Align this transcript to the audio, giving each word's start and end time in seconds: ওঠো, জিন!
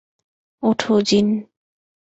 ওঠো, 0.63 0.93
জিন! 1.07 1.27